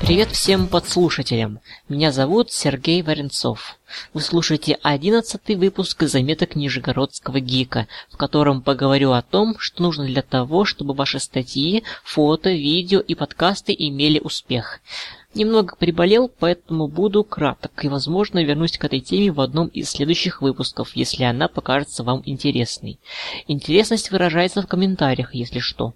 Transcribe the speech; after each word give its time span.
Привет 0.00 0.30
всем 0.32 0.66
подслушателям! 0.66 1.60
Меня 1.88 2.10
зовут 2.10 2.50
Сергей 2.50 3.02
Варенцов. 3.02 3.76
Вы 4.12 4.22
слушаете 4.22 4.78
одиннадцатый 4.82 5.54
выпуск 5.54 6.02
заметок 6.02 6.56
Нижегородского 6.56 7.38
гика, 7.38 7.86
в 8.10 8.16
котором 8.16 8.62
поговорю 8.62 9.12
о 9.12 9.22
том, 9.22 9.54
что 9.58 9.82
нужно 9.82 10.04
для 10.06 10.22
того, 10.22 10.64
чтобы 10.64 10.94
ваши 10.94 11.20
статьи, 11.20 11.84
фото, 12.02 12.50
видео 12.50 12.98
и 12.98 13.14
подкасты 13.14 13.72
имели 13.78 14.18
успех. 14.18 14.80
Немного 15.34 15.76
приболел, 15.76 16.28
поэтому 16.28 16.88
буду 16.88 17.24
краток 17.24 17.84
и, 17.84 17.88
возможно, 17.88 18.44
вернусь 18.44 18.76
к 18.76 18.84
этой 18.84 19.00
теме 19.00 19.32
в 19.32 19.40
одном 19.40 19.68
из 19.68 19.90
следующих 19.90 20.42
выпусков, 20.42 20.94
если 20.94 21.24
она 21.24 21.48
покажется 21.48 22.04
вам 22.04 22.22
интересной. 22.26 22.98
Интересность 23.48 24.10
выражается 24.10 24.60
в 24.60 24.66
комментариях, 24.66 25.34
если 25.34 25.58
что. 25.58 25.94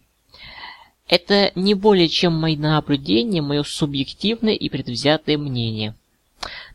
Это 1.07 1.53
не 1.55 1.75
более 1.75 2.09
чем 2.09 2.33
мои 2.33 2.57
наблюдения, 2.57 3.43
мое 3.43 3.63
субъективное 3.63 4.55
и 4.55 4.71
предвзятое 4.71 5.37
мнение. 5.37 5.95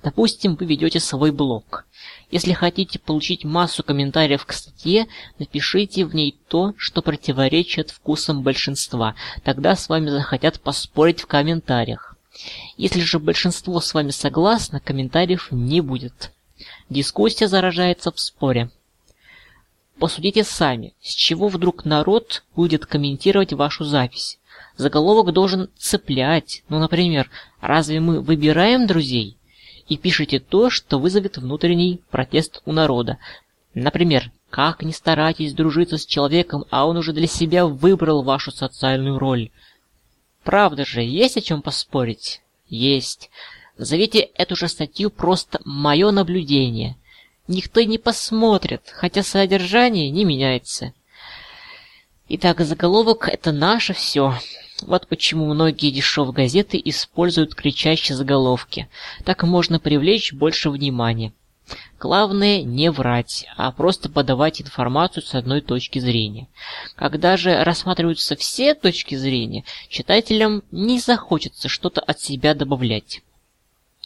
Допустим, 0.03 0.55
вы 0.55 0.65
ведете 0.67 0.99
свой 0.99 1.31
блог. 1.31 1.85
Если 2.29 2.53
хотите 2.53 2.99
получить 2.99 3.43
массу 3.43 3.83
комментариев 3.83 4.45
к 4.45 4.53
статье, 4.53 5.07
напишите 5.39 6.05
в 6.05 6.13
ней 6.15 6.37
то, 6.47 6.73
что 6.77 7.01
противоречит 7.01 7.89
вкусам 7.89 8.41
большинства. 8.43 9.15
Тогда 9.43 9.75
с 9.75 9.89
вами 9.89 10.09
захотят 10.09 10.59
поспорить 10.59 11.21
в 11.21 11.27
комментариях. 11.27 12.10
Если 12.77 13.01
же 13.01 13.19
большинство 13.19 13.79
с 13.79 13.93
вами 13.93 14.11
согласно, 14.11 14.79
комментариев 14.79 15.49
не 15.51 15.81
будет. 15.81 16.31
Дискуссия 16.89 17.47
заражается 17.47 18.11
в 18.11 18.19
споре. 18.19 18.69
Посудите 19.99 20.43
сами, 20.43 20.93
с 21.01 21.13
чего 21.13 21.47
вдруг 21.47 21.85
народ 21.85 22.43
будет 22.55 22.85
комментировать 22.85 23.53
вашу 23.53 23.83
запись? 23.83 24.39
Заголовок 24.75 25.31
должен 25.31 25.69
цеплять. 25.77 26.63
Ну, 26.69 26.79
например, 26.79 27.29
разве 27.59 27.99
мы 27.99 28.21
выбираем 28.21 28.87
друзей? 28.87 29.37
И 29.87 29.97
пишите 29.97 30.39
то, 30.39 30.69
что 30.69 30.99
вызовет 30.99 31.37
внутренний 31.37 32.01
протест 32.09 32.61
у 32.65 32.71
народа. 32.71 33.17
Например, 33.73 34.31
как 34.49 34.81
не 34.81 34.91
старайтесь 34.91 35.53
дружиться 35.53 35.97
с 35.97 36.05
человеком, 36.05 36.65
а 36.71 36.87
он 36.87 36.97
уже 36.97 37.13
для 37.13 37.27
себя 37.27 37.65
выбрал 37.65 38.23
вашу 38.23 38.51
социальную 38.51 39.19
роль. 39.19 39.49
Правда 40.43 40.85
же, 40.85 41.01
есть 41.01 41.37
о 41.37 41.41
чем 41.41 41.61
поспорить? 41.61 42.41
Есть. 42.67 43.29
Назовите 43.77 44.19
эту 44.19 44.55
же 44.55 44.67
статью 44.67 45.09
просто 45.09 45.59
«Мое 45.65 46.11
наблюдение». 46.11 46.97
Никто 47.47 47.81
не 47.81 47.97
посмотрит, 47.97 48.83
хотя 48.93 49.23
содержание 49.23 50.09
не 50.09 50.23
меняется. 50.23 50.93
Итак, 52.29 52.61
заголовок— 52.61 53.27
это 53.31 53.51
наше 53.51 53.93
все. 53.93 54.35
Вот 54.83 55.07
почему 55.07 55.45
многие 55.53 55.91
дешевые 55.91 56.33
газеты 56.33 56.81
используют 56.83 57.55
кричащие 57.55 58.15
заголовки. 58.15 58.87
Так 59.25 59.43
можно 59.43 59.79
привлечь 59.79 60.31
больше 60.31 60.69
внимания. 60.69 61.33
Главное 62.01 62.63
не 62.63 62.89
врать, 62.89 63.45
а 63.57 63.71
просто 63.71 64.09
подавать 64.09 64.59
информацию 64.59 65.21
с 65.21 65.35
одной 65.35 65.61
точки 65.61 65.99
зрения. 65.99 66.47
Когда 66.95 67.37
же 67.37 67.63
рассматриваются 67.63 68.35
все 68.35 68.73
точки 68.73 69.13
зрения, 69.13 69.65
читателям 69.87 70.63
не 70.71 70.99
захочется 70.99 71.69
что-то 71.69 72.01
от 72.01 72.19
себя 72.19 72.55
добавлять. 72.55 73.21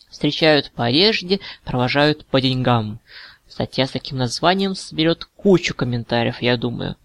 Встречают 0.10 0.72
по 0.72 0.84
одежде, 0.84 1.40
провожают 1.64 2.26
по 2.26 2.42
деньгам. 2.42 3.00
Статья 3.48 3.88
с 3.88 3.92
таким 3.92 4.18
названием 4.18 4.76
соберет 4.76 5.24
кучу 5.24 5.74
комментариев, 5.74 6.42
я 6.42 6.58
думаю. 6.58 6.98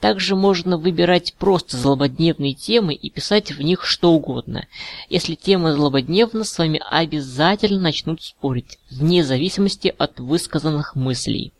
Также 0.00 0.36
можно 0.36 0.78
выбирать 0.78 1.34
просто 1.34 1.76
злободневные 1.76 2.54
темы 2.54 2.94
и 2.94 3.10
писать 3.10 3.50
в 3.50 3.60
них 3.60 3.84
что 3.84 4.12
угодно. 4.12 4.66
Если 5.08 5.34
тема 5.34 5.72
злободневна, 5.72 6.44
с 6.44 6.56
вами 6.56 6.80
обязательно 6.88 7.80
начнут 7.80 8.22
спорить, 8.22 8.78
вне 8.90 9.24
зависимости 9.24 9.92
от 9.98 10.20
высказанных 10.20 10.94
мыслей. 10.94 11.52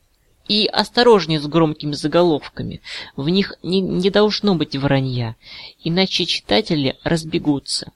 И 0.47 0.67
осторожнее 0.67 1.41
с 1.41 1.47
громкими 1.47 1.93
заголовками, 1.93 2.81
в 3.17 3.29
них 3.29 3.55
не, 3.63 3.81
не 3.81 4.09
должно 4.09 4.55
быть 4.55 4.77
вранья, 4.77 5.37
иначе 5.83 6.25
читатели 6.25 6.97
разбегутся. 7.03 7.93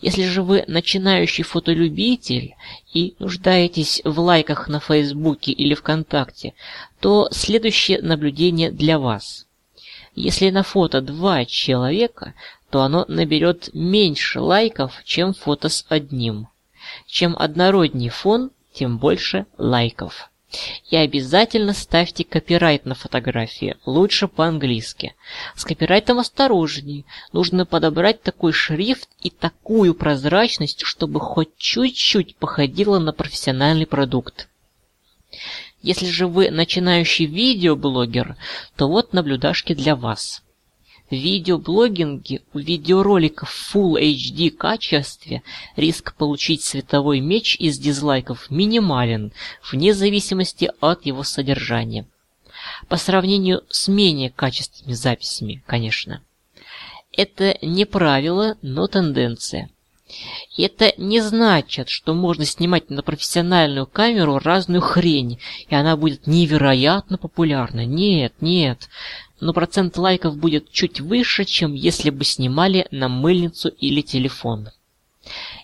Если 0.00 0.24
же 0.24 0.42
вы 0.42 0.64
начинающий 0.66 1.42
фотолюбитель 1.42 2.54
и 2.92 3.14
нуждаетесь 3.18 4.02
в 4.04 4.20
лайках 4.20 4.68
на 4.68 4.78
Фейсбуке 4.78 5.52
или 5.52 5.74
ВКонтакте, 5.74 6.52
то 7.00 7.28
следующее 7.30 8.02
наблюдение 8.02 8.70
для 8.70 8.98
вас. 8.98 9.46
Если 10.14 10.50
на 10.50 10.62
фото 10.62 11.00
два 11.00 11.44
человека, 11.44 12.34
то 12.70 12.82
оно 12.82 13.04
наберет 13.08 13.70
меньше 13.72 14.40
лайков, 14.40 15.00
чем 15.04 15.32
фото 15.32 15.68
с 15.68 15.86
одним. 15.88 16.48
Чем 17.06 17.34
однородней 17.38 18.10
фон, 18.10 18.50
тем 18.72 18.98
больше 18.98 19.46
лайков. 19.56 20.30
И 20.90 20.96
обязательно 20.96 21.72
ставьте 21.72 22.24
копирайт 22.24 22.86
на 22.86 22.94
фотографии, 22.94 23.76
лучше 23.84 24.28
по-английски. 24.28 25.14
С 25.56 25.64
копирайтом 25.64 26.18
осторожней. 26.18 27.04
Нужно 27.32 27.66
подобрать 27.66 28.22
такой 28.22 28.52
шрифт 28.52 29.08
и 29.20 29.30
такую 29.30 29.94
прозрачность, 29.94 30.82
чтобы 30.84 31.20
хоть 31.20 31.56
чуть-чуть 31.56 32.36
походило 32.36 32.98
на 32.98 33.12
профессиональный 33.12 33.86
продукт. 33.86 34.48
Если 35.82 36.06
же 36.06 36.26
вы 36.26 36.50
начинающий 36.50 37.26
видеоблогер, 37.26 38.36
то 38.76 38.88
вот 38.88 39.12
наблюдашки 39.12 39.74
для 39.74 39.96
вас. 39.96 40.42
В 41.10 41.14
видеоблогинге 41.14 42.42
у 42.52 42.58
видеороликов 42.58 43.72
Full 43.72 44.00
HD 44.00 44.50
качестве 44.50 45.42
риск 45.76 46.16
получить 46.16 46.62
световой 46.62 47.20
меч 47.20 47.56
из 47.60 47.78
дизлайков 47.78 48.50
минимален, 48.50 49.32
вне 49.70 49.94
зависимости 49.94 50.70
от 50.80 51.06
его 51.06 51.22
содержания. 51.22 52.06
По 52.88 52.96
сравнению 52.96 53.62
с 53.68 53.86
менее 53.86 54.30
качественными 54.30 54.94
записями, 54.94 55.62
конечно. 55.66 56.22
Это 57.12 57.56
не 57.62 57.84
правило, 57.84 58.56
но 58.62 58.88
тенденция. 58.88 59.70
И 60.56 60.62
это 60.62 60.92
не 60.96 61.20
значит, 61.20 61.88
что 61.88 62.14
можно 62.14 62.44
снимать 62.44 62.90
на 62.90 63.02
профессиональную 63.02 63.86
камеру 63.86 64.38
разную 64.38 64.80
хрень, 64.80 65.40
и 65.68 65.74
она 65.74 65.96
будет 65.96 66.26
невероятно 66.26 67.18
популярна. 67.18 67.84
Нет, 67.84 68.34
нет 68.40 68.88
но 69.40 69.52
процент 69.52 69.96
лайков 69.98 70.36
будет 70.36 70.70
чуть 70.70 71.00
выше, 71.00 71.44
чем 71.44 71.74
если 71.74 72.10
бы 72.10 72.24
снимали 72.24 72.86
на 72.90 73.08
мыльницу 73.08 73.68
или 73.68 74.00
телефон. 74.00 74.70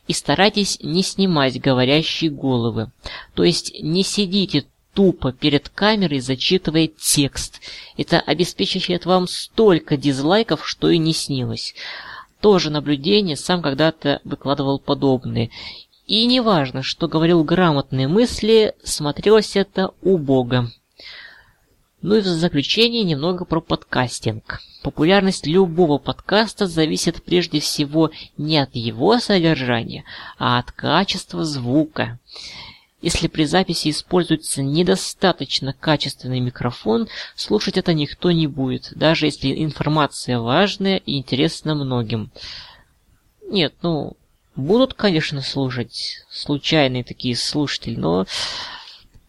И 0.09 0.13
старайтесь 0.13 0.79
не 0.83 1.03
снимать 1.03 1.61
говорящие 1.61 2.31
головы. 2.31 2.91
То 3.35 3.45
есть 3.45 3.81
не 3.81 4.03
сидите 4.03 4.67
тупо 4.95 5.33
перед 5.33 5.69
камерой, 5.69 6.21
зачитывая 6.21 6.89
текст. 6.89 7.61
Это 7.97 8.21
обеспечивает 8.21 9.07
вам 9.07 9.27
столько 9.27 9.97
дизлайков, 9.97 10.69
что 10.69 10.91
и 10.91 10.99
не 10.99 11.13
снилось. 11.13 11.75
Тоже 12.41 12.71
наблюдение, 12.71 13.37
сам 13.37 13.63
когда-то 13.63 14.21
выкладывал 14.25 14.81
подобные. 14.81 15.51
И 16.07 16.27
неважно, 16.27 16.83
что 16.83 17.09
говорил 17.09 17.45
грамотные 17.45 18.09
мысли, 18.09 18.75
смотрелось 18.83 19.57
это 19.57 19.93
убого. 20.03 20.71
Ну 22.03 22.17
и 22.17 22.21
в 22.21 22.27
заключение 22.27 23.05
немного 23.05 23.45
про 23.45 23.61
подкастинг. 23.61 24.61
Популярность 24.83 25.47
любого 25.47 25.99
подкаста 25.99 26.67
зависит 26.67 27.23
прежде 27.23 27.61
всего 27.61 28.11
не 28.37 28.59
от 28.59 28.75
его 28.75 29.21
содержания, 29.21 30.05
а 30.37 30.59
от 30.59 30.73
качества 30.73 31.45
звука. 31.45 32.19
Если 33.03 33.29
при 33.29 33.45
записи 33.45 33.91
используется 33.91 34.63
недостаточно 34.63 35.73
качественный 35.73 36.41
микрофон, 36.41 37.07
слушать 37.37 37.79
это 37.79 37.95
никто 37.95 38.33
не 38.33 38.49
будет, 38.49 38.93
даже 38.97 39.27
если 39.27 39.63
информация 39.63 40.41
важная 40.41 40.97
и 40.97 41.17
интересна 41.17 41.77
многим. 41.77 42.33
Нет, 43.49 43.75
ну, 43.83 44.17
будут, 44.57 44.95
конечно, 44.95 45.41
слушать 45.41 46.25
случайные 46.31 47.05
такие 47.05 47.37
слушатели, 47.37 47.95
но 47.95 48.27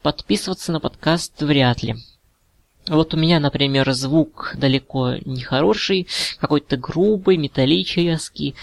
подписываться 0.01 0.71
на 0.71 0.79
подкаст 0.79 1.39
вряд 1.41 1.83
ли. 1.83 1.95
Вот 2.87 3.13
у 3.13 3.17
меня, 3.17 3.39
например, 3.39 3.91
звук 3.93 4.55
далеко 4.57 5.15
не 5.23 5.41
хороший, 5.41 6.07
какой-то 6.39 6.75
грубый, 6.75 7.37
металлический. 7.37 8.55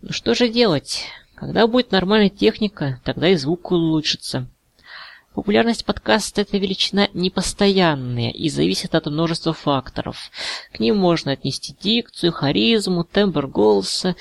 Ну 0.00 0.12
что 0.12 0.34
же 0.34 0.48
делать? 0.48 1.06
Когда 1.34 1.66
будет 1.66 1.90
нормальная 1.90 2.30
техника, 2.30 3.00
тогда 3.04 3.28
и 3.28 3.36
звук 3.36 3.72
улучшится. 3.72 4.48
Популярность 5.34 5.84
подкаста– 5.84 6.40
это 6.42 6.56
величина 6.58 7.08
непостоянная 7.14 8.30
и 8.30 8.48
зависит 8.48 8.94
от 8.94 9.06
множества 9.06 9.52
факторов. 9.52 10.30
К 10.72 10.80
ним 10.80 10.96
можно 10.96 11.32
отнести 11.32 11.76
дикцию, 11.80 12.32
харизму, 12.32 13.04
тембр 13.04 13.46
голоса 13.46 14.16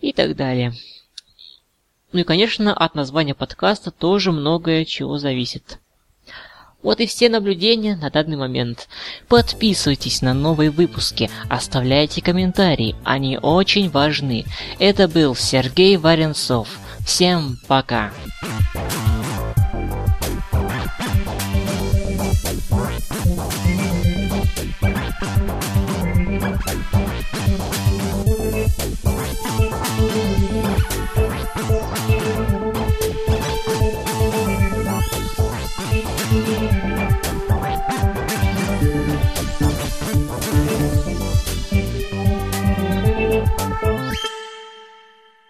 и 0.00 0.12
так 0.12 0.36
далее. 0.36 0.72
Ну 2.12 2.20
и, 2.20 2.24
конечно, 2.24 2.74
от 2.74 2.94
названия 2.94 3.34
подкаста 3.34 3.90
тоже 3.90 4.32
многое 4.32 4.84
чего 4.84 5.18
зависит. 5.18 5.78
Вот 6.82 7.00
и 7.00 7.06
все 7.06 7.28
наблюдения 7.28 7.96
на 7.96 8.10
данный 8.10 8.36
момент. 8.36 8.88
Подписывайтесь 9.28 10.22
на 10.22 10.34
новые 10.34 10.70
выпуски, 10.70 11.30
оставляйте 11.48 12.22
комментарии, 12.22 12.96
они 13.04 13.38
очень 13.40 13.90
важны. 13.90 14.44
Это 14.78 15.08
был 15.08 15.34
Сергей 15.34 15.96
Варенцов. 15.96 16.68
Всем 17.04 17.58
пока! 17.68 18.10